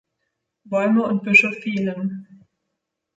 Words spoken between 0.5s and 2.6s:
Bäume und Büsche fehlen.